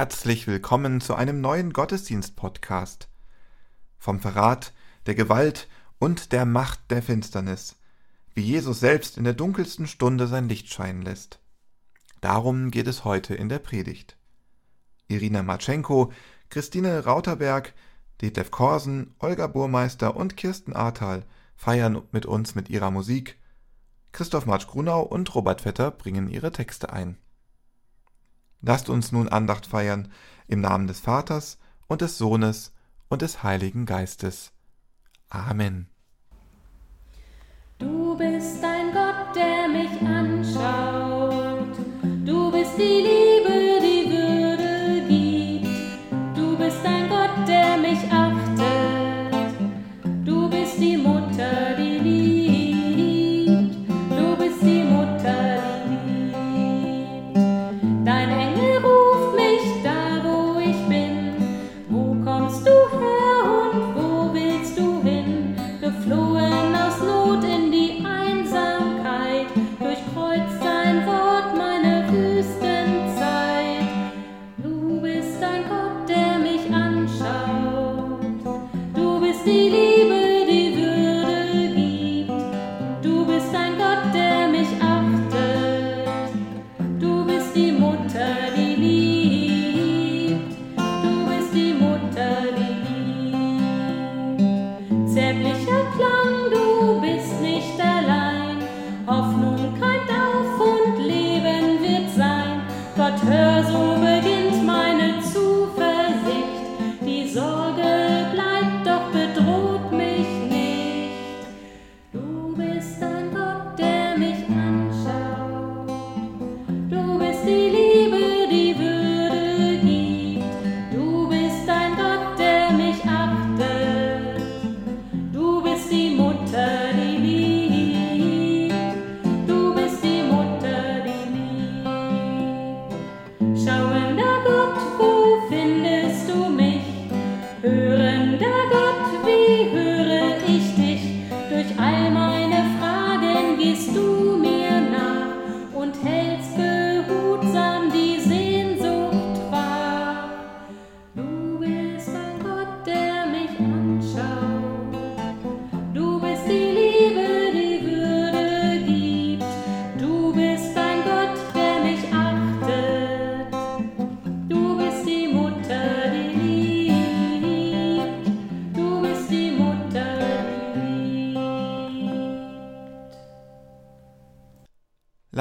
Herzlich 0.00 0.46
willkommen 0.46 1.02
zu 1.02 1.14
einem 1.14 1.42
neuen 1.42 1.74
Gottesdienst-Podcast. 1.74 3.10
Vom 3.98 4.18
Verrat, 4.18 4.72
der 5.04 5.14
Gewalt 5.14 5.68
und 5.98 6.32
der 6.32 6.46
Macht 6.46 6.90
der 6.90 7.02
Finsternis, 7.02 7.76
wie 8.32 8.40
Jesus 8.40 8.80
selbst 8.80 9.18
in 9.18 9.24
der 9.24 9.34
dunkelsten 9.34 9.86
Stunde 9.86 10.26
sein 10.26 10.48
Licht 10.48 10.72
scheinen 10.72 11.02
lässt. 11.02 11.38
Darum 12.22 12.70
geht 12.70 12.86
es 12.86 13.04
heute 13.04 13.34
in 13.34 13.50
der 13.50 13.58
Predigt. 13.58 14.16
Irina 15.06 15.42
Matschenko, 15.42 16.14
Christine 16.48 17.04
Rauterberg, 17.04 17.74
Detlef 18.22 18.50
Korsen, 18.50 19.14
Olga 19.18 19.48
Burmeister 19.48 20.16
und 20.16 20.34
Kirsten 20.38 20.72
Ahrtal 20.72 21.26
feiern 21.56 22.00
mit 22.10 22.24
uns 22.24 22.54
mit 22.54 22.70
ihrer 22.70 22.90
Musik. 22.90 23.38
Christoph 24.12 24.46
Marsch-Grunau 24.46 25.02
und 25.02 25.34
Robert 25.34 25.60
Vetter 25.60 25.90
bringen 25.90 26.30
ihre 26.30 26.52
Texte 26.52 26.90
ein. 26.90 27.18
Lasst 28.62 28.88
uns 28.88 29.12
nun 29.12 29.28
Andacht 29.28 29.66
feiern 29.66 30.08
im 30.46 30.60
Namen 30.60 30.86
des 30.86 31.00
Vaters 31.00 31.58
und 31.86 32.00
des 32.00 32.18
Sohnes 32.18 32.72
und 33.08 33.22
des 33.22 33.42
Heiligen 33.42 33.86
Geistes. 33.86 34.52
Amen. 35.28 35.88
Du 37.78 38.16
bist 38.16 38.62
ein 38.62 38.92
Gott, 38.92 39.34
der 39.34 39.68
mich 39.68 40.02
anschaut. 40.02 41.76
Du 42.24 42.50
bist 42.52 42.76
die 42.76 42.82
Liebe. 42.82 43.39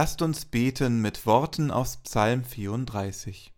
Lasst 0.01 0.21
uns 0.21 0.45
beten 0.45 1.01
mit 1.01 1.25
Worten 1.25 1.71
aus 1.71 1.97
Psalm 1.97 2.45
34. 2.45 3.51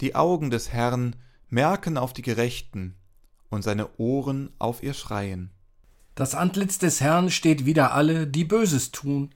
Die 0.00 0.14
Augen 0.14 0.48
des 0.48 0.72
Herrn 0.72 1.14
merken 1.50 1.98
auf 1.98 2.14
die 2.14 2.22
Gerechten 2.22 2.96
und 3.50 3.60
seine 3.60 3.98
Ohren 3.98 4.54
auf 4.58 4.82
ihr 4.82 4.94
Schreien. 4.94 5.50
Das 6.14 6.34
Antlitz 6.34 6.78
des 6.78 7.02
Herrn 7.02 7.30
steht 7.30 7.66
wider 7.66 7.92
alle, 7.92 8.26
die 8.26 8.46
Böses 8.46 8.90
tun, 8.90 9.34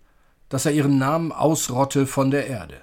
dass 0.48 0.64
er 0.64 0.72
ihren 0.72 0.96
Namen 0.96 1.30
ausrotte 1.30 2.06
von 2.06 2.30
der 2.30 2.46
Erde. 2.46 2.80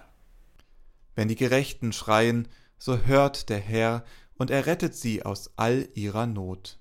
Wenn 1.15 1.29
die 1.29 1.35
Gerechten 1.35 1.93
schreien, 1.93 2.47
so 2.77 2.99
hört 2.99 3.49
der 3.49 3.59
Herr 3.59 4.05
und 4.35 4.51
er 4.51 4.67
rettet 4.67 4.93
sie 4.93 5.25
aus 5.25 5.49
all 5.55 5.89
ihrer 5.95 6.27
Not. 6.27 6.77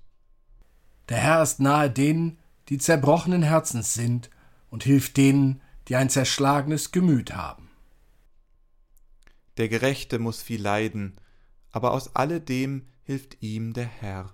Der 1.09 1.17
Herr 1.17 1.41
ist 1.41 1.59
nahe 1.59 1.89
denen, 1.89 2.37
die 2.69 2.77
zerbrochenen 2.77 3.43
Herzens 3.43 3.93
sind, 3.93 4.29
und 4.69 4.83
hilft 4.83 5.17
denen, 5.17 5.61
die 5.87 5.95
ein 5.95 6.09
zerschlagenes 6.09 6.91
Gemüt 6.91 7.33
haben. 7.33 7.69
Der 9.57 9.69
Gerechte 9.69 10.19
muss 10.19 10.41
viel 10.41 10.61
leiden, 10.61 11.15
aber 11.71 11.91
aus 11.91 12.15
alledem 12.15 12.87
hilft 13.03 13.41
ihm 13.41 13.73
der 13.73 13.85
Herr. 13.85 14.33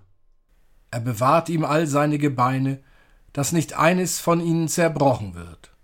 Er 0.90 1.00
bewahrt 1.00 1.48
ihm 1.48 1.64
all 1.64 1.86
seine 1.86 2.18
Gebeine, 2.18 2.82
dass 3.32 3.52
nicht 3.52 3.74
eines 3.74 4.18
von 4.18 4.40
ihnen 4.40 4.68
zerbrochen 4.68 5.34
wird. 5.34 5.74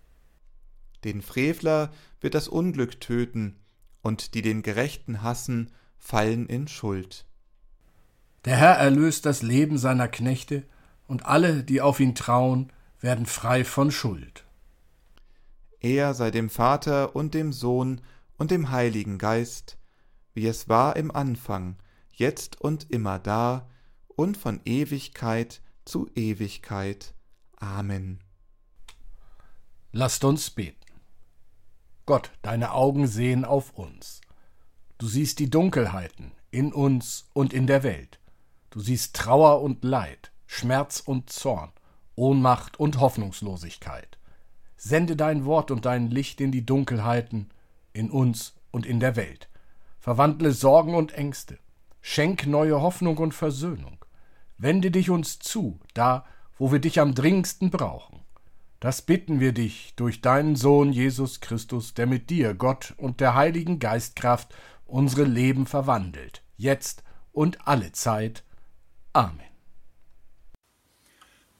Den 1.04 1.22
Frevler 1.22 1.92
wird 2.20 2.34
das 2.34 2.48
Unglück 2.48 3.00
töten, 3.00 3.60
und 4.02 4.34
die 4.34 4.42
den 4.42 4.62
Gerechten 4.62 5.22
hassen, 5.22 5.72
fallen 5.98 6.46
in 6.46 6.68
Schuld. 6.68 7.26
Der 8.44 8.56
Herr 8.56 8.74
erlöst 8.74 9.26
das 9.26 9.42
Leben 9.42 9.78
seiner 9.78 10.08
Knechte, 10.08 10.64
und 11.08 11.26
alle, 11.26 11.64
die 11.64 11.80
auf 11.80 11.98
ihn 11.98 12.14
trauen, 12.14 12.72
werden 13.00 13.26
frei 13.26 13.64
von 13.64 13.90
Schuld. 13.90 14.44
Er 15.80 16.14
sei 16.14 16.30
dem 16.30 16.50
Vater 16.50 17.16
und 17.16 17.34
dem 17.34 17.52
Sohn 17.52 18.00
und 18.36 18.50
dem 18.50 18.70
Heiligen 18.70 19.18
Geist, 19.18 19.78
wie 20.34 20.46
es 20.46 20.68
war 20.68 20.96
im 20.96 21.10
Anfang, 21.10 21.76
jetzt 22.12 22.60
und 22.60 22.90
immer 22.90 23.18
da 23.18 23.68
und 24.06 24.36
von 24.36 24.60
Ewigkeit 24.64 25.62
zu 25.84 26.08
Ewigkeit. 26.14 27.14
Amen. 27.56 28.20
Lasst 29.92 30.24
uns 30.24 30.50
beten. 30.50 30.76
Gott, 32.06 32.30
deine 32.42 32.72
Augen 32.72 33.06
sehen 33.06 33.44
auf 33.44 33.72
uns. 33.72 34.20
Du 34.98 35.06
siehst 35.06 35.38
die 35.38 35.50
Dunkelheiten 35.50 36.32
in 36.50 36.72
uns 36.72 37.28
und 37.32 37.52
in 37.52 37.66
der 37.66 37.82
Welt. 37.82 38.18
Du 38.70 38.80
siehst 38.80 39.14
Trauer 39.14 39.62
und 39.62 39.84
Leid. 39.84 40.32
Schmerz 40.50 40.98
und 40.98 41.30
Zorn, 41.30 41.70
Ohnmacht 42.16 42.80
und 42.80 42.98
Hoffnungslosigkeit. 42.98 44.18
Sende 44.76 45.14
dein 45.14 45.44
Wort 45.44 45.70
und 45.70 45.84
dein 45.84 46.10
Licht 46.10 46.40
in 46.40 46.50
die 46.50 46.66
Dunkelheiten, 46.66 47.50
in 47.92 48.10
uns 48.10 48.54
und 48.72 48.86
in 48.86 48.98
der 48.98 49.14
Welt. 49.14 49.48
Verwandle 50.00 50.52
Sorgen 50.52 50.94
und 50.94 51.12
Ängste. 51.12 51.58
Schenk 52.00 52.46
neue 52.46 52.80
Hoffnung 52.80 53.18
und 53.18 53.34
Versöhnung. 53.34 54.04
Wende 54.56 54.90
dich 54.90 55.10
uns 55.10 55.38
zu, 55.38 55.78
da, 55.94 56.24
wo 56.56 56.72
wir 56.72 56.80
dich 56.80 56.98
am 56.98 57.14
dringendsten 57.14 57.70
brauchen. 57.70 58.20
Das 58.80 59.02
bitten 59.02 59.40
wir 59.40 59.52
dich 59.52 59.94
durch 59.96 60.22
deinen 60.22 60.56
Sohn 60.56 60.92
Jesus 60.92 61.40
Christus, 61.40 61.94
der 61.94 62.06
mit 62.06 62.30
dir, 62.30 62.54
Gott 62.54 62.94
und 62.96 63.20
der 63.20 63.34
Heiligen 63.34 63.78
Geistkraft 63.78 64.54
unsere 64.86 65.24
Leben 65.24 65.66
verwandelt, 65.66 66.42
jetzt 66.56 67.04
und 67.32 67.68
alle 67.68 67.92
Zeit. 67.92 68.44
Amen. 69.12 69.57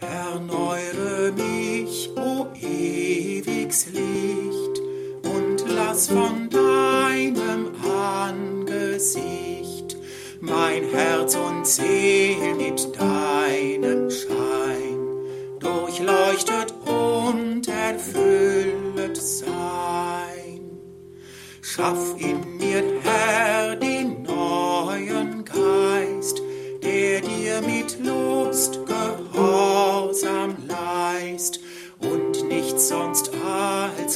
Erneuere 0.00 1.32
mich, 1.32 2.08
o 2.16 2.46
ewigs 2.54 3.86
Licht, 3.86 4.80
und 5.24 5.64
lass 5.74 6.06
von 6.06 6.48
deinem 6.48 7.72
Angesicht, 7.84 9.96
mein 10.40 10.84
Herz 10.84 11.34
und 11.34 11.66
Seel 11.66 12.54
mit 12.54 12.96
deinem 12.96 14.08
Schein 14.08 15.00
durchleuchtet 15.58 16.72
und 16.86 17.66
erfüllet 17.66 19.16
sein. 19.16 20.60
Schaff 21.60 22.14
in 22.18 22.47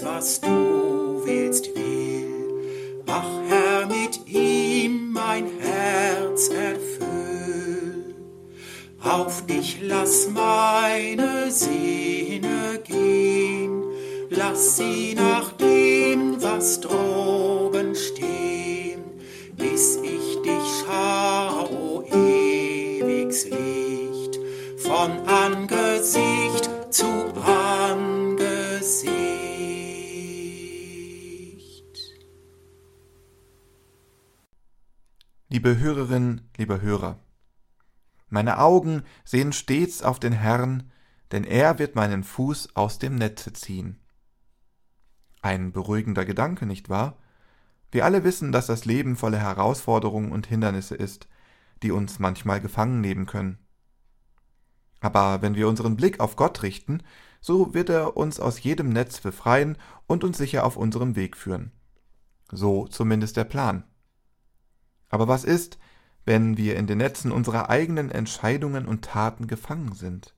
was 0.05 0.41
du 0.41 1.23
willst 1.25 1.75
will. 1.75 3.03
Mach, 3.07 3.29
Herr, 3.49 3.87
mit 3.87 4.27
ihm 4.27 5.13
mein 5.13 5.47
Herz 5.61 6.49
erfüll. 6.49 8.15
Auf 9.03 9.45
dich 9.47 9.79
lass 9.83 10.29
meine 10.29 11.51
Sehne 11.51 12.81
gehen, 12.85 13.83
lass 14.31 14.77
sie 14.77 15.15
nach 15.15 15.53
dem, 15.53 16.41
was 16.41 16.81
droben 16.81 17.95
stehen, 17.95 19.03
bis 19.57 19.97
ich 19.97 20.41
dich 20.43 20.85
schau, 20.87 22.03
ewigs 22.13 23.45
Licht, 23.47 24.39
von 24.79 25.11
Angesicht 25.27 25.42
Liebe 35.65 35.79
Hörerinnen, 35.79 36.51
lieber 36.57 36.81
Hörer, 36.81 37.21
meine 38.29 38.59
Augen 38.59 39.05
sehen 39.25 39.53
stets 39.53 40.03
auf 40.03 40.19
den 40.19 40.33
Herrn, 40.33 40.91
denn 41.31 41.45
er 41.45 41.79
wird 41.79 41.95
meinen 41.95 42.25
Fuß 42.25 42.75
aus 42.75 42.99
dem 42.99 43.15
Netze 43.15 43.53
ziehen. 43.53 44.01
Ein 45.41 45.71
beruhigender 45.71 46.25
Gedanke, 46.25 46.67
nicht 46.67 46.89
wahr? 46.89 47.17
Wir 47.93 48.05
alle 48.05 48.25
wissen, 48.25 48.51
dass 48.51 48.67
das 48.67 48.87
Leben 48.87 49.15
voller 49.15 49.39
Herausforderungen 49.39 50.33
und 50.33 50.49
Hindernisse 50.49 50.97
ist, 50.97 51.29
die 51.85 51.93
uns 51.93 52.19
manchmal 52.19 52.61
gefangen 52.61 53.01
nehmen 53.01 53.27
können. 53.27 53.59
Aber 54.99 55.43
wenn 55.43 55.55
wir 55.55 55.69
unseren 55.69 55.95
Blick 55.95 56.19
auf 56.19 56.35
Gott 56.35 56.65
richten, 56.65 57.05
so 57.41 57.73
wird 57.73 57.89
er 57.89 58.17
uns 58.17 58.41
aus 58.41 58.61
jedem 58.61 58.89
Netz 58.89 59.21
befreien 59.21 59.79
und 60.09 60.25
uns 60.25 60.39
sicher 60.39 60.67
auf 60.67 60.77
unserem 60.77 61.15
Weg 61.15 61.37
führen. 61.37 61.71
So 62.51 62.89
zumindest 62.89 63.37
der 63.37 63.45
Plan. 63.45 63.85
Aber 65.13 65.29
was 65.29 65.45
ist, 65.45 65.79
wenn 66.25 66.57
wir 66.57 66.77
in 66.77 66.87
den 66.87 66.99
Netzen 66.99 67.31
unserer 67.33 67.69
eigenen 67.69 68.11
Entscheidungen 68.11 68.87
und 68.87 69.05
Taten 69.05 69.47
gefangen 69.47 69.93
sind? 69.93 70.35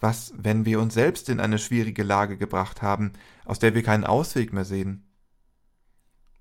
Was, 0.00 0.34
wenn 0.36 0.64
wir 0.64 0.80
uns 0.80 0.92
selbst 0.92 1.28
in 1.28 1.40
eine 1.40 1.58
schwierige 1.58 2.02
Lage 2.02 2.36
gebracht 2.36 2.82
haben, 2.82 3.12
aus 3.44 3.60
der 3.60 3.74
wir 3.74 3.82
keinen 3.82 4.04
Ausweg 4.04 4.52
mehr 4.52 4.64
sehen? 4.64 5.06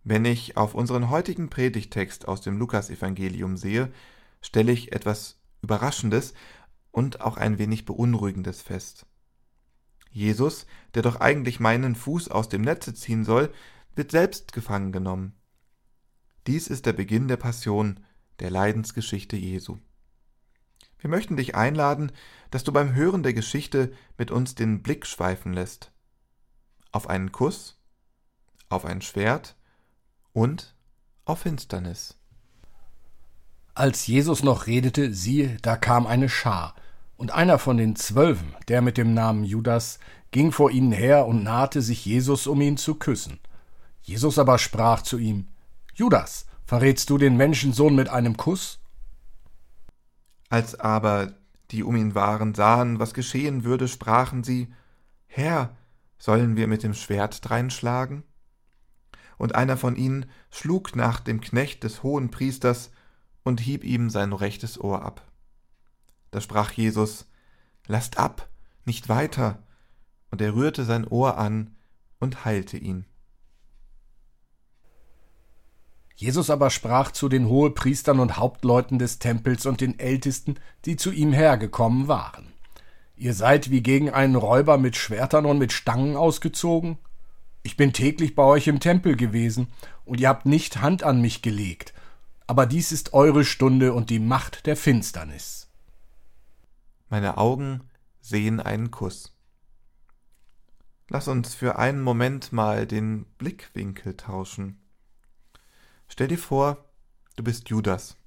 Wenn 0.03 0.25
ich 0.25 0.57
auf 0.57 0.73
unseren 0.73 1.09
heutigen 1.11 1.49
Predigtext 1.49 2.27
aus 2.27 2.41
dem 2.41 2.57
Lukasevangelium 2.57 3.57
sehe, 3.57 3.91
stelle 4.41 4.71
ich 4.71 4.91
etwas 4.91 5.39
Überraschendes 5.61 6.33
und 6.91 7.21
auch 7.21 7.37
ein 7.37 7.59
wenig 7.59 7.85
Beunruhigendes 7.85 8.63
fest. 8.63 9.05
Jesus, 10.09 10.65
der 10.95 11.03
doch 11.03 11.19
eigentlich 11.19 11.59
meinen 11.59 11.93
Fuß 11.95 12.31
aus 12.31 12.49
dem 12.49 12.63
Netze 12.63 12.95
ziehen 12.95 13.23
soll, 13.23 13.53
wird 13.95 14.09
selbst 14.09 14.51
gefangen 14.51 14.91
genommen. 14.91 15.36
Dies 16.47 16.67
ist 16.69 16.85
der 16.85 16.93
Beginn 16.93 17.27
der 17.27 17.35
Passion, 17.35 17.99
der 18.39 18.49
Leidensgeschichte 18.49 19.35
Jesu. 19.35 19.79
Wir 20.97 21.09
möchten 21.09 21.35
dich 21.35 21.55
einladen, 21.55 22.13
dass 22.51 22.63
du 22.63 22.71
beim 22.71 22.95
Hören 22.95 23.21
der 23.21 23.33
Geschichte 23.33 23.91
mit 24.17 24.31
uns 24.31 24.55
den 24.55 24.81
Blick 24.81 25.05
schweifen 25.05 25.51
lässt. 25.51 25.91
Auf 26.93 27.09
einen 27.09 27.33
Kuss, 27.33 27.77
auf 28.69 28.85
ein 28.85 29.01
Schwert 29.01 29.57
und 30.31 30.73
auf 31.25 31.39
Finsternis. 31.39 32.17
Als 33.75 34.07
Jesus 34.07 34.41
noch 34.41 34.67
redete, 34.67 35.13
siehe, 35.13 35.57
da 35.61 35.75
kam 35.75 36.07
eine 36.07 36.29
Schar, 36.29 36.75
und 37.17 37.31
einer 37.31 37.59
von 37.59 37.75
den 37.75 37.97
Zwölfen, 37.97 38.55
der 38.69 38.81
mit 38.81 38.97
dem 38.97 39.13
Namen 39.13 39.43
Judas, 39.43 39.99
ging 40.31 40.53
vor 40.53 40.71
ihnen 40.71 40.93
her 40.93 41.25
und 41.25 41.43
nahte 41.43 41.81
sich 41.81 42.05
Jesus, 42.05 42.47
um 42.47 42.61
ihn 42.61 42.77
zu 42.77 42.95
küssen. 42.95 43.39
Jesus 44.01 44.39
aber 44.39 44.57
sprach 44.59 45.01
zu 45.01 45.17
ihm, 45.17 45.47
Judas, 45.97 46.45
verrätst 46.63 47.09
du 47.09 47.17
den 47.17 47.37
Menschensohn 47.37 47.95
mit 47.95 48.07
einem 48.07 48.37
Kuss? 48.37 48.79
Als 50.47 50.79
aber 50.79 51.33
die 51.71 51.81
um 51.81 51.95
ihn 51.95 52.13
waren, 52.13 52.53
sahen, 52.53 52.99
was 52.99 53.15
geschehen 53.15 53.63
würde, 53.63 53.87
sprachen 53.87 54.43
sie, 54.43 54.71
Herr, 55.25 55.75
sollen 56.19 56.55
wir 56.55 56.67
mit 56.67 56.83
dem 56.83 56.93
Schwert 56.93 57.49
dreinschlagen? 57.49 58.21
Und 59.39 59.55
einer 59.55 59.75
von 59.75 59.95
ihnen 59.95 60.27
schlug 60.51 60.95
nach 60.95 61.19
dem 61.19 61.41
Knecht 61.41 61.83
des 61.83 62.03
hohen 62.03 62.29
Priesters 62.29 62.91
und 63.41 63.59
hieb 63.59 63.83
ihm 63.83 64.11
sein 64.11 64.33
rechtes 64.33 64.79
Ohr 64.79 65.01
ab. 65.01 65.25
Da 66.29 66.41
sprach 66.41 66.73
Jesus, 66.73 67.25
Lasst 67.87 68.19
ab, 68.19 68.49
nicht 68.85 69.09
weiter, 69.09 69.63
und 70.29 70.43
er 70.43 70.53
rührte 70.53 70.85
sein 70.85 71.07
Ohr 71.07 71.39
an 71.39 71.75
und 72.19 72.45
heilte 72.45 72.77
ihn. 72.77 73.07
Jesus 76.19 76.49
aber 76.49 76.71
sprach 76.71 77.11
zu 77.11 77.29
den 77.29 77.47
Hohepriestern 77.47 78.19
und 78.19 78.37
Hauptleuten 78.37 78.97
des 78.97 79.19
Tempels 79.19 79.67
und 79.67 79.81
den 79.81 79.99
Ältesten, 79.99 80.55
die 80.85 80.95
zu 80.95 81.11
ihm 81.11 81.31
hergekommen 81.31 82.07
waren. 82.07 82.53
Ihr 83.15 83.35
seid 83.35 83.69
wie 83.69 83.83
gegen 83.83 84.09
einen 84.09 84.35
Räuber 84.35 84.79
mit 84.79 84.95
Schwertern 84.95 85.45
und 85.45 85.59
mit 85.59 85.71
Stangen 85.71 86.15
ausgezogen? 86.15 86.97
Ich 87.61 87.77
bin 87.77 87.93
täglich 87.93 88.33
bei 88.33 88.41
euch 88.41 88.67
im 88.67 88.79
Tempel 88.79 89.15
gewesen, 89.15 89.67
und 90.05 90.19
ihr 90.19 90.29
habt 90.29 90.47
nicht 90.47 90.81
Hand 90.81 91.03
an 91.03 91.21
mich 91.21 91.43
gelegt, 91.43 91.93
aber 92.47 92.65
dies 92.65 92.91
ist 92.91 93.13
eure 93.13 93.45
Stunde 93.45 93.93
und 93.93 94.09
die 94.09 94.19
Macht 94.19 94.65
der 94.65 94.75
Finsternis. 94.75 95.69
Meine 97.09 97.37
Augen 97.37 97.81
sehen 98.21 98.59
einen 98.59 98.89
Kuss. 98.89 99.35
Lass 101.09 101.27
uns 101.27 101.53
für 101.53 101.77
einen 101.77 102.01
Moment 102.01 102.51
mal 102.53 102.87
den 102.87 103.25
Blickwinkel 103.37 104.17
tauschen. 104.17 104.79
Stell 106.07 106.27
dir 106.27 106.37
vor, 106.37 106.85
du 107.35 107.43
bist 107.43 107.69
Judas. 107.69 108.17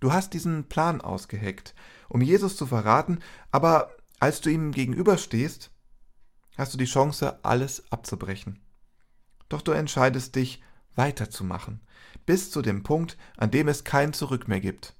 Du 0.00 0.12
hast 0.12 0.34
diesen 0.34 0.68
Plan 0.68 1.00
ausgeheckt, 1.00 1.74
um 2.08 2.20
Jesus 2.20 2.56
zu 2.56 2.66
verraten, 2.66 3.20
aber 3.50 3.96
als 4.20 4.40
du 4.40 4.50
ihm 4.50 4.72
gegenüberstehst, 4.72 5.70
hast 6.56 6.74
du 6.74 6.78
die 6.78 6.84
Chance, 6.84 7.44
alles 7.44 7.90
abzubrechen. 7.90 8.60
Doch 9.48 9.62
du 9.62 9.72
entscheidest 9.72 10.34
dich, 10.34 10.62
weiterzumachen, 10.94 11.80
bis 12.24 12.50
zu 12.50 12.62
dem 12.62 12.82
Punkt, 12.82 13.16
an 13.36 13.50
dem 13.50 13.68
es 13.68 13.84
kein 13.84 14.12
Zurück 14.12 14.48
mehr 14.48 14.60
gibt. 14.60 14.96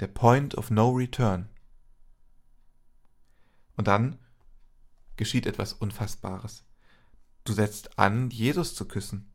Der 0.00 0.06
Point 0.06 0.56
of 0.56 0.70
No 0.70 0.90
Return. 0.90 1.48
Und 3.76 3.88
dann 3.88 4.18
geschieht 5.16 5.46
etwas 5.46 5.72
Unfassbares. 5.72 6.64
Du 7.44 7.52
setzt 7.52 7.98
an, 7.98 8.30
Jesus 8.30 8.74
zu 8.74 8.86
küssen. 8.86 9.30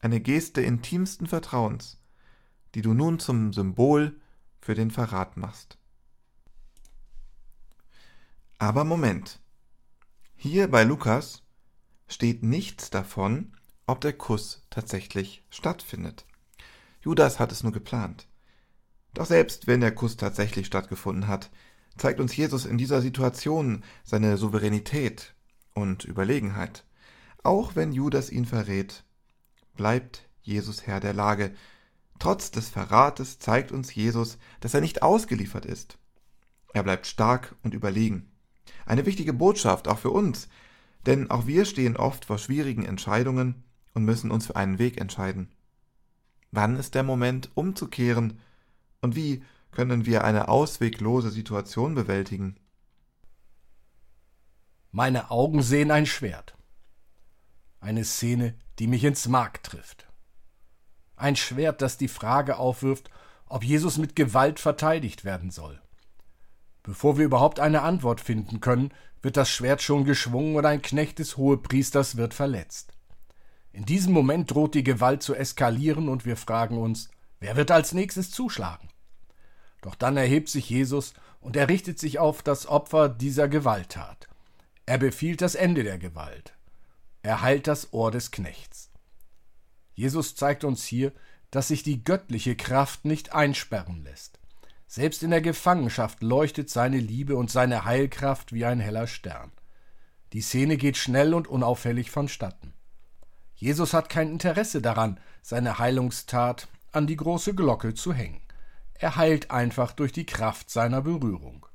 Eine 0.00 0.20
Geste 0.20 0.60
intimsten 0.60 1.26
Vertrauens, 1.26 1.98
die 2.74 2.82
du 2.82 2.94
nun 2.94 3.18
zum 3.18 3.52
Symbol 3.52 4.20
für 4.60 4.74
den 4.74 4.90
Verrat 4.90 5.36
machst. 5.36 5.78
Aber 8.58 8.84
Moment. 8.84 9.40
Hier 10.36 10.68
bei 10.68 10.84
Lukas 10.84 11.42
steht 12.06 12.42
nichts 12.42 12.90
davon, 12.90 13.56
ob 13.86 14.00
der 14.00 14.12
Kuss 14.12 14.62
tatsächlich 14.70 15.44
stattfindet. 15.50 16.26
Judas 17.00 17.38
hat 17.40 17.52
es 17.52 17.62
nur 17.62 17.72
geplant. 17.72 18.28
Doch 19.14 19.26
selbst 19.26 19.66
wenn 19.66 19.80
der 19.80 19.94
Kuss 19.94 20.16
tatsächlich 20.16 20.66
stattgefunden 20.66 21.26
hat, 21.26 21.50
zeigt 21.96 22.20
uns 22.20 22.36
Jesus 22.36 22.66
in 22.66 22.78
dieser 22.78 23.00
Situation 23.00 23.82
seine 24.04 24.36
Souveränität 24.36 25.34
und 25.74 26.04
Überlegenheit. 26.04 26.84
Auch 27.42 27.76
wenn 27.76 27.92
Judas 27.92 28.30
ihn 28.30 28.44
verrät, 28.44 29.04
bleibt 29.78 30.28
Jesus 30.42 30.86
Herr 30.86 31.00
der 31.00 31.14
Lage. 31.14 31.54
Trotz 32.18 32.50
des 32.50 32.68
Verrates 32.68 33.38
zeigt 33.38 33.72
uns 33.72 33.94
Jesus, 33.94 34.36
dass 34.60 34.74
er 34.74 34.82
nicht 34.82 35.02
ausgeliefert 35.02 35.64
ist. 35.64 35.96
Er 36.74 36.82
bleibt 36.82 37.06
stark 37.06 37.56
und 37.62 37.72
überlegen. 37.72 38.30
Eine 38.84 39.06
wichtige 39.06 39.32
Botschaft 39.32 39.88
auch 39.88 39.98
für 39.98 40.10
uns, 40.10 40.48
denn 41.06 41.30
auch 41.30 41.46
wir 41.46 41.64
stehen 41.64 41.96
oft 41.96 42.26
vor 42.26 42.36
schwierigen 42.36 42.84
Entscheidungen 42.84 43.64
und 43.94 44.04
müssen 44.04 44.30
uns 44.30 44.46
für 44.46 44.56
einen 44.56 44.78
Weg 44.78 45.00
entscheiden. 45.00 45.48
Wann 46.50 46.76
ist 46.76 46.94
der 46.94 47.02
Moment, 47.02 47.50
umzukehren 47.54 48.40
und 49.00 49.16
wie 49.16 49.42
können 49.70 50.06
wir 50.06 50.24
eine 50.24 50.48
ausweglose 50.48 51.30
Situation 51.30 51.94
bewältigen? 51.94 52.56
Meine 54.90 55.30
Augen 55.30 55.62
sehen 55.62 55.90
ein 55.90 56.06
Schwert. 56.06 56.57
Eine 57.80 58.04
Szene, 58.04 58.54
die 58.78 58.86
mich 58.86 59.04
ins 59.04 59.28
Mark 59.28 59.62
trifft. 59.62 60.08
Ein 61.16 61.36
Schwert, 61.36 61.82
das 61.82 61.96
die 61.96 62.08
Frage 62.08 62.58
aufwirft, 62.58 63.10
ob 63.46 63.64
Jesus 63.64 63.98
mit 63.98 64.16
Gewalt 64.16 64.60
verteidigt 64.60 65.24
werden 65.24 65.50
soll. 65.50 65.80
Bevor 66.82 67.18
wir 67.18 67.24
überhaupt 67.24 67.60
eine 67.60 67.82
Antwort 67.82 68.20
finden 68.20 68.60
können, 68.60 68.92
wird 69.22 69.36
das 69.36 69.50
Schwert 69.50 69.82
schon 69.82 70.04
geschwungen 70.04 70.56
und 70.56 70.64
ein 70.64 70.82
Knecht 70.82 71.18
des 71.18 71.36
Hohepriesters 71.36 72.16
wird 72.16 72.34
verletzt. 72.34 72.92
In 73.72 73.84
diesem 73.84 74.12
Moment 74.12 74.50
droht 74.50 74.74
die 74.74 74.84
Gewalt 74.84 75.22
zu 75.22 75.34
eskalieren 75.34 76.08
und 76.08 76.24
wir 76.24 76.36
fragen 76.36 76.78
uns, 76.78 77.10
wer 77.40 77.56
wird 77.56 77.70
als 77.70 77.92
nächstes 77.92 78.30
zuschlagen? 78.30 78.88
Doch 79.82 79.94
dann 79.94 80.16
erhebt 80.16 80.48
sich 80.48 80.68
Jesus 80.68 81.14
und 81.40 81.56
er 81.56 81.68
richtet 81.68 81.98
sich 81.98 82.18
auf 82.18 82.42
das 82.42 82.66
Opfer 82.66 83.08
dieser 83.08 83.48
Gewalttat. 83.48 84.28
Er 84.86 84.98
befiehlt 84.98 85.42
das 85.42 85.54
Ende 85.54 85.84
der 85.84 85.98
Gewalt. 85.98 86.57
Er 87.28 87.42
heilt 87.42 87.66
das 87.66 87.92
Ohr 87.92 88.10
des 88.10 88.30
Knechts. 88.30 88.90
Jesus 89.92 90.34
zeigt 90.34 90.64
uns 90.64 90.86
hier, 90.86 91.12
dass 91.50 91.68
sich 91.68 91.82
die 91.82 92.02
göttliche 92.02 92.56
Kraft 92.56 93.04
nicht 93.04 93.34
einsperren 93.34 94.02
lässt. 94.02 94.38
Selbst 94.86 95.22
in 95.22 95.28
der 95.28 95.42
Gefangenschaft 95.42 96.22
leuchtet 96.22 96.70
seine 96.70 96.96
Liebe 96.96 97.36
und 97.36 97.50
seine 97.50 97.84
Heilkraft 97.84 98.54
wie 98.54 98.64
ein 98.64 98.80
heller 98.80 99.06
Stern. 99.06 99.52
Die 100.32 100.40
Szene 100.40 100.78
geht 100.78 100.96
schnell 100.96 101.34
und 101.34 101.48
unauffällig 101.48 102.10
vonstatten. 102.10 102.72
Jesus 103.56 103.92
hat 103.92 104.08
kein 104.08 104.30
Interesse 104.30 104.80
daran, 104.80 105.20
seine 105.42 105.78
Heilungstat 105.78 106.66
an 106.92 107.06
die 107.06 107.16
große 107.16 107.54
Glocke 107.54 107.92
zu 107.92 108.14
hängen. 108.14 108.40
Er 108.94 109.16
heilt 109.16 109.50
einfach 109.50 109.92
durch 109.92 110.12
die 110.12 110.24
Kraft 110.24 110.70
seiner 110.70 111.02
Berührung. 111.02 111.66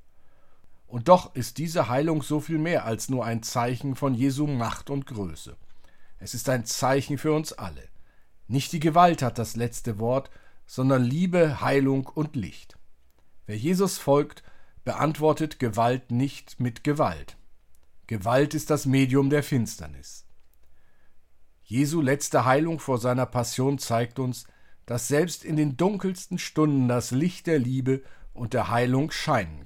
Und 0.93 1.07
doch 1.07 1.33
ist 1.33 1.57
diese 1.57 1.89
Heilung 1.89 2.21
so 2.21 2.39
viel 2.39 2.59
mehr 2.59 2.85
als 2.85 3.09
nur 3.09 3.25
ein 3.25 3.41
Zeichen 3.41 3.95
von 3.95 4.13
Jesu 4.13 4.45
Macht 4.45 4.91
und 4.91 5.07
Größe. 5.07 5.57
Es 6.19 6.35
ist 6.35 6.47
ein 6.49 6.65
Zeichen 6.65 7.17
für 7.17 7.33
uns 7.33 7.51
alle. 7.51 7.81
Nicht 8.47 8.71
die 8.73 8.79
Gewalt 8.79 9.23
hat 9.23 9.39
das 9.39 9.55
letzte 9.55 9.97
Wort, 9.97 10.29
sondern 10.67 11.03
Liebe, 11.03 11.61
Heilung 11.61 12.05
und 12.05 12.35
Licht. 12.35 12.77
Wer 13.47 13.57
Jesus 13.57 13.97
folgt, 13.97 14.43
beantwortet 14.83 15.57
Gewalt 15.57 16.11
nicht 16.11 16.59
mit 16.59 16.83
Gewalt. 16.83 17.37
Gewalt 18.05 18.53
ist 18.53 18.69
das 18.69 18.85
Medium 18.85 19.31
der 19.31 19.41
Finsternis. 19.41 20.27
Jesu 21.63 22.01
letzte 22.01 22.45
Heilung 22.45 22.77
vor 22.77 22.99
seiner 22.99 23.25
Passion 23.25 23.79
zeigt 23.79 24.19
uns, 24.19 24.45
dass 24.85 25.07
selbst 25.07 25.43
in 25.43 25.55
den 25.55 25.75
dunkelsten 25.75 26.37
Stunden 26.37 26.87
das 26.87 27.09
Licht 27.09 27.47
der 27.47 27.57
Liebe 27.57 28.03
und 28.31 28.53
der 28.53 28.69
Heilung 28.69 29.09
scheinen. 29.09 29.62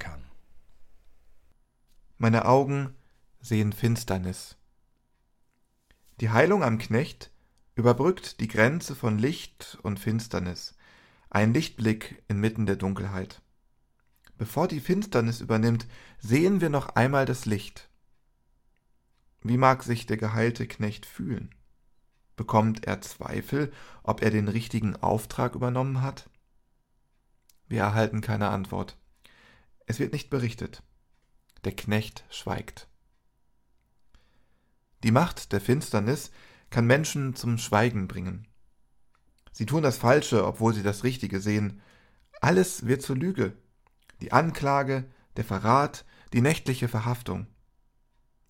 Meine 2.20 2.46
Augen 2.46 2.96
sehen 3.42 3.74
Finsternis. 3.74 4.58
Die 6.20 6.32
Heilung 6.32 6.64
am 6.64 6.80
Knecht 6.80 7.32
überbrückt 7.76 8.40
die 8.40 8.48
Grenze 8.48 8.96
von 8.96 9.20
Licht 9.20 9.78
und 9.84 10.00
Finsternis, 10.00 10.76
ein 11.30 11.54
Lichtblick 11.54 12.24
inmitten 12.28 12.66
der 12.66 12.76
Dunkelheit. 12.76 13.44
Bevor 14.36 14.68
die 14.68 14.80
Finsternis 14.80 15.42
übernimmt, 15.42 15.86
sehen 16.18 16.60
wir 16.60 16.70
noch 16.70 16.90
einmal 16.96 17.28
das 17.28 17.46
Licht. 17.46 17.88
Wie 19.44 19.58
mag 19.58 19.84
sich 19.84 20.08
der 20.08 20.18
geheilte 20.18 20.68
Knecht 20.68 21.06
fühlen? 21.06 21.54
Bekommt 22.36 22.86
er 22.86 23.00
Zweifel, 23.02 23.72
ob 24.02 24.24
er 24.24 24.32
den 24.32 24.48
richtigen 24.48 24.96
Auftrag 24.96 25.54
übernommen 25.54 26.02
hat? 26.02 26.32
Wir 27.68 27.82
erhalten 27.82 28.22
keine 28.22 28.50
Antwort. 28.50 28.98
Es 29.86 30.00
wird 30.00 30.14
nicht 30.14 30.32
berichtet. 30.32 30.82
Der 31.68 31.76
Knecht 31.76 32.24
schweigt. 32.30 32.88
Die 35.04 35.12
Macht 35.12 35.52
der 35.52 35.60
Finsternis 35.60 36.32
kann 36.70 36.88
Menschen 36.88 37.36
zum 37.36 37.58
Schweigen 37.58 38.08
bringen. 38.08 38.48
Sie 39.52 39.66
tun 39.66 39.84
das 39.84 39.98
Falsche, 39.98 40.48
obwohl 40.48 40.74
sie 40.74 40.82
das 40.82 41.04
Richtige 41.04 41.42
sehen. 41.42 41.82
Alles 42.40 42.86
wird 42.86 43.02
zur 43.02 43.18
Lüge. 43.18 43.52
Die 44.22 44.32
Anklage, 44.32 45.12
der 45.36 45.44
Verrat, 45.44 46.06
die 46.32 46.40
nächtliche 46.40 46.88
Verhaftung. 46.88 47.48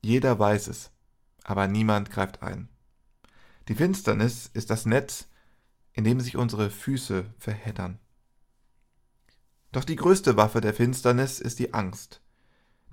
Jeder 0.03 0.38
weiß 0.38 0.67
es, 0.67 0.91
aber 1.43 1.67
niemand 1.67 2.12
greift 2.12 2.43
ein. 2.43 2.69
Die 3.67 3.74
Finsternis 3.74 4.51
ist 4.53 4.69
das 4.69 4.86
Netz, 4.86 5.27
in 5.93 6.03
dem 6.03 6.19
sich 6.19 6.38
unsere 6.38 6.69
Füße 6.69 7.25
verheddern. 7.39 7.97
Doch 9.71 9.86
die 9.86 9.95
größte 9.95 10.38
Waffe 10.38 10.62
der 10.62 10.75
Finsternis 10.75 11.39
ist 11.39 11.57
die 11.57 11.74
Angst. 11.74 12.21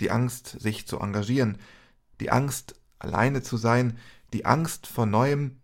Die 0.01 0.11
Angst, 0.11 0.61
sich 0.61 0.87
zu 0.87 0.99
engagieren, 0.99 1.59
die 2.21 2.31
Angst, 2.31 2.81
alleine 2.99 3.43
zu 3.43 3.57
sein, 3.57 3.99
die 4.33 4.45
Angst 4.45 4.87
vor 4.87 5.07
Neuem, 5.07 5.61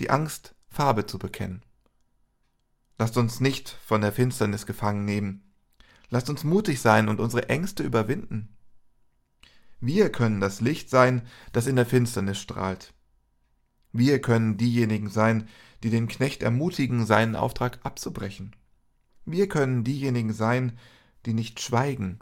die 0.00 0.10
Angst, 0.10 0.54
Farbe 0.68 1.06
zu 1.06 1.18
bekennen. 1.18 1.62
Lasst 2.98 3.16
uns 3.16 3.40
nicht 3.40 3.68
von 3.84 4.00
der 4.00 4.12
Finsternis 4.12 4.66
gefangen 4.66 5.04
nehmen. 5.04 5.52
Lasst 6.10 6.30
uns 6.30 6.44
mutig 6.44 6.80
sein 6.80 7.08
und 7.08 7.20
unsere 7.20 7.48
Ängste 7.48 7.82
überwinden. 7.82 8.56
Wir 9.80 10.10
können 10.10 10.40
das 10.40 10.60
Licht 10.60 10.90
sein, 10.90 11.22
das 11.52 11.66
in 11.66 11.76
der 11.76 11.86
Finsternis 11.86 12.38
strahlt. 12.38 12.92
Wir 13.92 14.20
können 14.20 14.56
diejenigen 14.56 15.08
sein, 15.08 15.48
die 15.82 15.90
den 15.90 16.08
Knecht 16.08 16.42
ermutigen, 16.42 17.06
seinen 17.06 17.36
Auftrag 17.36 17.78
abzubrechen. 17.84 18.56
Wir 19.24 19.48
können 19.48 19.84
diejenigen 19.84 20.32
sein, 20.32 20.78
die 21.26 21.34
nicht 21.34 21.60
schweigen, 21.60 22.18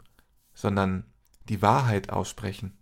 sondern 0.53 1.05
die 1.49 1.61
Wahrheit 1.61 2.09
aussprechen. 2.09 2.77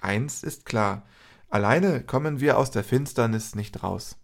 Eins 0.00 0.42
ist 0.42 0.66
klar, 0.66 1.06
alleine 1.48 2.02
kommen 2.02 2.40
wir 2.40 2.58
aus 2.58 2.70
der 2.70 2.84
Finsternis 2.84 3.54
nicht 3.54 3.82
raus. 3.82 4.16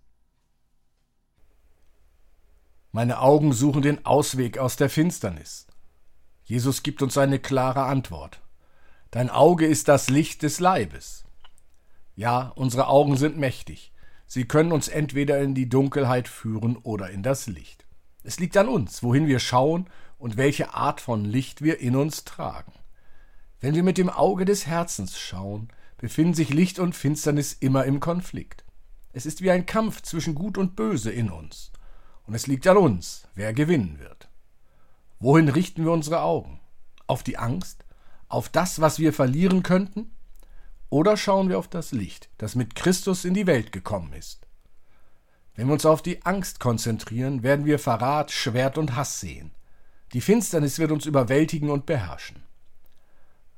Meine 2.92 3.20
Augen 3.20 3.52
suchen 3.52 3.82
den 3.82 4.04
Ausweg 4.04 4.58
aus 4.58 4.76
der 4.76 4.90
Finsternis. 4.90 5.66
Jesus 6.42 6.82
gibt 6.82 7.02
uns 7.02 7.16
eine 7.16 7.38
klare 7.38 7.84
Antwort. 7.84 8.42
Dein 9.12 9.30
Auge 9.30 9.66
ist 9.66 9.88
das 9.88 10.10
Licht 10.10 10.42
des 10.42 10.58
Leibes. 10.60 11.24
Ja, 12.16 12.52
unsere 12.56 12.88
Augen 12.88 13.16
sind 13.16 13.38
mächtig. 13.38 13.92
Sie 14.26 14.44
können 14.44 14.72
uns 14.72 14.88
entweder 14.88 15.40
in 15.40 15.54
die 15.54 15.68
Dunkelheit 15.68 16.28
führen 16.28 16.76
oder 16.76 17.10
in 17.10 17.22
das 17.22 17.46
Licht. 17.46 17.86
Es 18.22 18.38
liegt 18.38 18.56
an 18.56 18.68
uns, 18.68 19.02
wohin 19.02 19.26
wir 19.26 19.38
schauen 19.38 19.88
und 20.20 20.36
welche 20.36 20.74
Art 20.74 21.00
von 21.00 21.24
Licht 21.24 21.62
wir 21.62 21.80
in 21.80 21.96
uns 21.96 22.24
tragen. 22.24 22.72
Wenn 23.58 23.74
wir 23.74 23.82
mit 23.82 23.98
dem 23.98 24.10
Auge 24.10 24.44
des 24.44 24.66
Herzens 24.66 25.18
schauen, 25.18 25.68
befinden 25.96 26.34
sich 26.34 26.50
Licht 26.50 26.78
und 26.78 26.94
Finsternis 26.94 27.54
immer 27.54 27.84
im 27.86 28.00
Konflikt. 28.00 28.64
Es 29.12 29.26
ist 29.26 29.42
wie 29.42 29.50
ein 29.50 29.66
Kampf 29.66 30.02
zwischen 30.02 30.34
Gut 30.34 30.58
und 30.58 30.76
Böse 30.76 31.10
in 31.10 31.30
uns. 31.30 31.72
Und 32.26 32.34
es 32.34 32.46
liegt 32.46 32.66
an 32.66 32.76
uns, 32.76 33.28
wer 33.34 33.52
gewinnen 33.52 33.98
wird. 33.98 34.28
Wohin 35.18 35.48
richten 35.48 35.84
wir 35.84 35.92
unsere 35.92 36.20
Augen? 36.20 36.60
Auf 37.06 37.22
die 37.22 37.38
Angst? 37.38 37.84
Auf 38.28 38.48
das, 38.48 38.80
was 38.80 38.98
wir 38.98 39.12
verlieren 39.12 39.62
könnten? 39.62 40.12
Oder 40.90 41.16
schauen 41.16 41.48
wir 41.48 41.58
auf 41.58 41.68
das 41.68 41.92
Licht, 41.92 42.30
das 42.36 42.54
mit 42.54 42.74
Christus 42.74 43.24
in 43.24 43.34
die 43.34 43.46
Welt 43.46 43.72
gekommen 43.72 44.12
ist? 44.12 44.46
Wenn 45.54 45.66
wir 45.66 45.72
uns 45.72 45.86
auf 45.86 46.02
die 46.02 46.24
Angst 46.24 46.60
konzentrieren, 46.60 47.42
werden 47.42 47.64
wir 47.64 47.78
Verrat, 47.78 48.30
Schwert 48.30 48.78
und 48.78 48.96
Hass 48.96 49.20
sehen. 49.20 49.52
Die 50.12 50.20
Finsternis 50.20 50.78
wird 50.78 50.92
uns 50.92 51.06
überwältigen 51.06 51.70
und 51.70 51.86
beherrschen. 51.86 52.42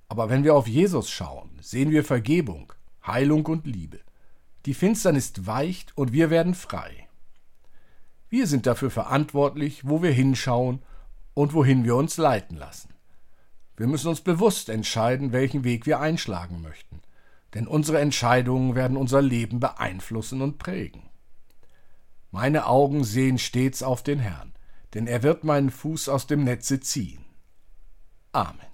Aber 0.09 0.29
wenn 0.29 0.45
wir 0.45 0.55
auf 0.55 0.69
Jesus 0.69 1.11
schauen, 1.11 1.51
sehen 1.61 1.91
wir 1.91 2.05
Vergebung, 2.05 2.73
Heilung 3.07 3.47
und 3.47 3.67
Liebe. 3.67 4.01
Die 4.67 4.75
Finsternis 4.75 5.33
weicht 5.47 5.97
und 5.97 6.13
wir 6.13 6.31
werden 6.31 6.55
frei. 6.55 7.09
Wir 8.29 8.47
sind 8.47 8.67
dafür 8.67 8.91
verantwortlich, 8.91 9.89
wo 9.89 10.03
wir 10.03 10.13
hinschauen 10.13 10.83
und 11.35 11.55
wohin 11.55 11.85
wir 11.85 11.97
uns 11.97 12.17
leiten 12.17 12.57
lassen. 12.57 12.95
Wir 13.77 13.87
müssen 13.87 14.09
uns 14.09 14.21
bewusst 14.21 14.69
entscheiden, 14.69 15.33
welchen 15.33 15.65
Weg 15.65 15.87
wir 15.87 16.01
einschlagen 16.01 16.61
möchten 16.61 17.03
denn 17.55 17.67
unsere 17.67 18.01
Entscheidungen 18.01 18.75
werden 18.75 18.97
unser 18.97 19.21
Leben 19.21 19.61
beeinflussen 19.61 20.41
und 20.43 20.59
prägen. 20.59 21.03
Meine 22.31 22.67
Augen 22.67 23.05
sehen 23.05 23.39
stets 23.39 23.83
auf 23.83 24.03
den 24.03 24.19
Herrn, 24.19 24.52
denn 24.95 25.07
er 25.07 25.23
wird 25.23 25.45
meinen 25.45 25.71
Fuß 25.71 26.09
aus 26.09 26.27
dem 26.27 26.45
Netze 26.45 26.81
ziehen. 26.81 27.25
Amen. 28.33 28.72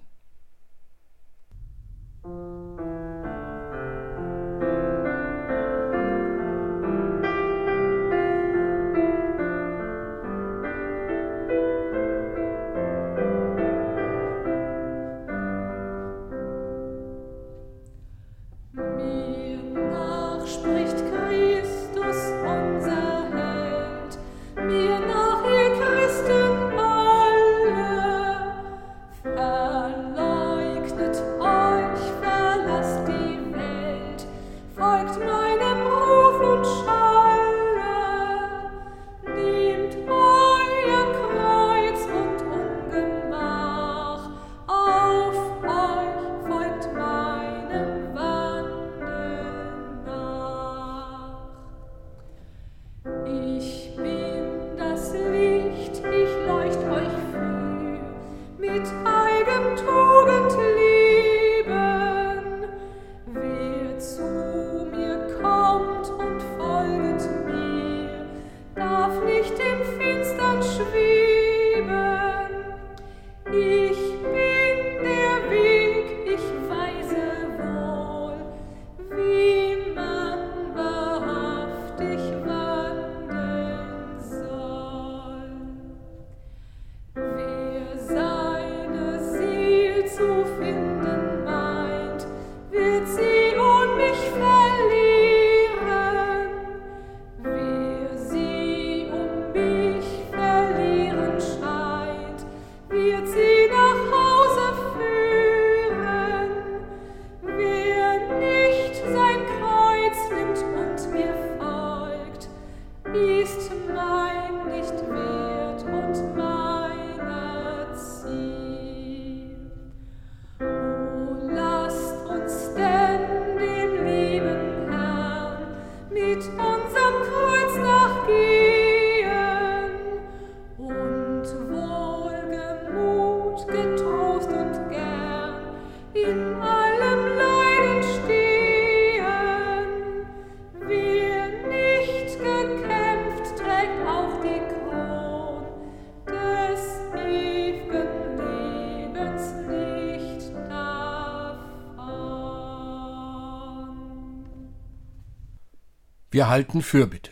Wir 156.31 156.47
halten 156.47 156.81
Fürbitte. 156.81 157.31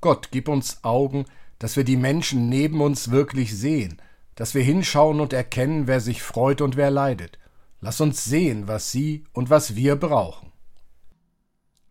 Gott, 0.00 0.28
gib 0.32 0.48
uns 0.48 0.82
Augen, 0.82 1.26
dass 1.58 1.76
wir 1.76 1.84
die 1.84 1.96
Menschen 1.96 2.48
neben 2.48 2.80
uns 2.80 3.10
wirklich 3.10 3.56
sehen, 3.56 4.00
dass 4.34 4.54
wir 4.54 4.62
hinschauen 4.62 5.20
und 5.20 5.32
erkennen, 5.32 5.86
wer 5.86 6.00
sich 6.00 6.22
freut 6.22 6.62
und 6.62 6.76
wer 6.76 6.90
leidet. 6.90 7.38
Lass 7.80 8.00
uns 8.00 8.24
sehen, 8.24 8.66
was 8.66 8.90
sie 8.90 9.24
und 9.32 9.50
was 9.50 9.76
wir 9.76 9.96
brauchen. 9.96 10.52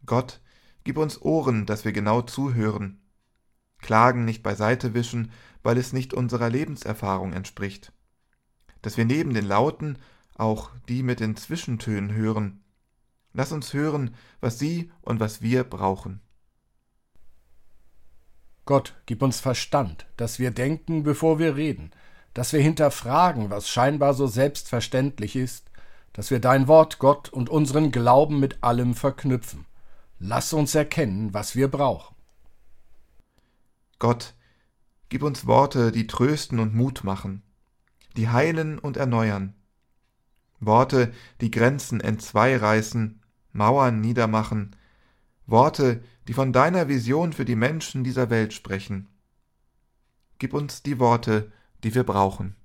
Gott, 0.05 0.41
gib 0.83 0.97
uns 0.97 1.21
Ohren, 1.21 1.65
dass 1.65 1.85
wir 1.85 1.91
genau 1.91 2.21
zuhören. 2.23 2.99
Klagen 3.77 4.25
nicht 4.25 4.43
beiseite 4.43 4.93
wischen, 4.93 5.31
weil 5.63 5.77
es 5.77 5.93
nicht 5.93 6.13
unserer 6.13 6.49
Lebenserfahrung 6.49 7.33
entspricht. 7.33 7.93
Dass 8.81 8.97
wir 8.97 9.05
neben 9.05 9.33
den 9.33 9.45
Lauten 9.45 9.97
auch 10.35 10.71
die 10.87 11.03
mit 11.03 11.19
den 11.19 11.35
Zwischentönen 11.35 12.13
hören. 12.13 12.63
Lass 13.33 13.51
uns 13.51 13.73
hören, 13.73 14.15
was 14.41 14.59
sie 14.59 14.91
und 15.01 15.19
was 15.19 15.41
wir 15.41 15.63
brauchen. 15.63 16.21
Gott, 18.65 18.93
gib 19.05 19.23
uns 19.23 19.39
Verstand, 19.39 20.05
dass 20.17 20.37
wir 20.39 20.51
denken, 20.51 21.03
bevor 21.03 21.39
wir 21.39 21.55
reden, 21.55 21.91
dass 22.33 22.53
wir 22.53 22.61
hinterfragen, 22.61 23.49
was 23.49 23.67
scheinbar 23.67 24.13
so 24.13 24.27
selbstverständlich 24.27 25.35
ist, 25.35 25.71
dass 26.13 26.31
wir 26.31 26.39
dein 26.39 26.67
Wort, 26.67 26.99
Gott, 26.99 27.29
und 27.29 27.49
unseren 27.49 27.91
Glauben 27.91 28.39
mit 28.39 28.63
allem 28.63 28.93
verknüpfen. 28.93 29.65
Lass 30.19 30.53
uns 30.53 30.75
erkennen, 30.75 31.33
was 31.33 31.55
wir 31.55 31.69
brauchen. 31.69 32.15
Gott, 33.99 34.33
gib 35.09 35.23
uns 35.23 35.45
Worte, 35.47 35.91
die 35.91 36.07
trösten 36.07 36.59
und 36.59 36.75
Mut 36.75 37.03
machen, 37.03 37.41
die 38.17 38.29
heilen 38.29 38.79
und 38.79 38.97
erneuern. 38.97 39.55
Worte, 40.59 41.13
die 41.41 41.51
Grenzen 41.51 42.01
entzweireißen, 42.01 43.18
Mauern 43.51 44.01
niedermachen, 44.01 44.75
Worte, 45.45 46.03
die 46.27 46.33
von 46.33 46.53
deiner 46.53 46.87
Vision 46.87 47.33
für 47.33 47.45
die 47.45 47.55
Menschen 47.55 48.03
dieser 48.03 48.29
Welt 48.29 48.53
sprechen. 48.53 49.07
Gib 50.37 50.53
uns 50.53 50.83
die 50.83 50.99
Worte, 50.99 51.51
die 51.83 51.95
wir 51.95 52.03
brauchen. 52.03 52.55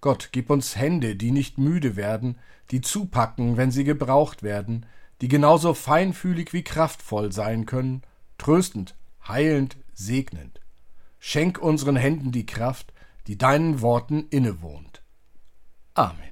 Gott, 0.00 0.30
gib 0.32 0.50
uns 0.50 0.76
Hände, 0.76 1.14
die 1.14 1.30
nicht 1.30 1.58
müde 1.58 1.96
werden, 1.96 2.38
die 2.70 2.80
zupacken, 2.80 3.56
wenn 3.56 3.70
sie 3.70 3.84
gebraucht 3.84 4.42
werden, 4.42 4.86
die 5.20 5.28
genauso 5.28 5.74
feinfühlig 5.74 6.52
wie 6.52 6.64
kraftvoll 6.64 7.30
sein 7.30 7.66
können, 7.66 8.02
tröstend, 8.38 8.96
heilend, 9.28 9.76
segnend. 9.94 10.60
Schenk 11.20 11.58
unseren 11.58 11.94
Händen 11.94 12.32
die 12.32 12.46
Kraft, 12.46 12.92
die 13.28 13.38
deinen 13.38 13.80
Worten 13.80 14.26
innewohnt. 14.30 15.02
Amen. 15.94 16.31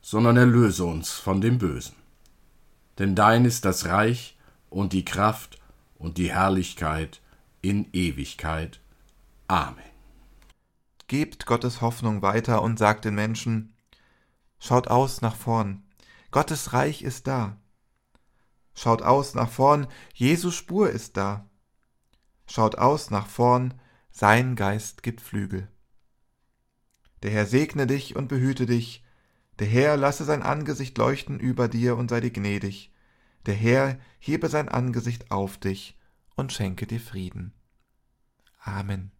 sondern 0.00 0.36
erlöse 0.36 0.84
uns 0.84 1.12
von 1.12 1.40
dem 1.40 1.58
Bösen 1.58 2.00
denn 3.00 3.14
dein 3.14 3.46
ist 3.46 3.64
das 3.64 3.86
Reich 3.86 4.36
und 4.68 4.92
die 4.92 5.06
Kraft 5.06 5.58
und 5.96 6.18
die 6.18 6.30
Herrlichkeit 6.30 7.22
in 7.62 7.88
Ewigkeit. 7.94 8.78
Amen. 9.48 9.82
Gebt 11.06 11.46
Gottes 11.46 11.80
Hoffnung 11.80 12.20
weiter 12.20 12.60
und 12.60 12.78
sagt 12.78 13.06
den 13.06 13.14
Menschen, 13.14 13.74
schaut 14.58 14.88
aus 14.88 15.22
nach 15.22 15.34
vorn, 15.34 15.82
Gottes 16.30 16.74
Reich 16.74 17.00
ist 17.00 17.26
da. 17.26 17.56
Schaut 18.74 19.00
aus 19.00 19.34
nach 19.34 19.48
vorn, 19.48 19.86
Jesu 20.12 20.50
Spur 20.50 20.90
ist 20.90 21.16
da. 21.16 21.48
Schaut 22.46 22.76
aus 22.76 23.10
nach 23.10 23.26
vorn, 23.26 23.80
sein 24.10 24.56
Geist 24.56 25.02
gibt 25.02 25.22
Flügel. 25.22 25.68
Der 27.22 27.30
Herr 27.30 27.46
segne 27.46 27.86
dich 27.86 28.14
und 28.14 28.28
behüte 28.28 28.66
dich, 28.66 29.02
der 29.60 29.68
Herr 29.68 29.98
lasse 29.98 30.24
sein 30.24 30.42
Angesicht 30.42 30.96
leuchten 30.96 31.38
über 31.38 31.68
dir 31.68 31.96
und 31.96 32.08
sei 32.08 32.20
dir 32.20 32.30
gnädig. 32.30 32.90
Der 33.44 33.54
Herr 33.54 33.98
hebe 34.18 34.48
sein 34.48 34.70
Angesicht 34.70 35.30
auf 35.30 35.58
dich 35.58 35.98
und 36.34 36.52
schenke 36.52 36.86
dir 36.86 37.00
Frieden. 37.00 37.52
Amen. 38.58 39.12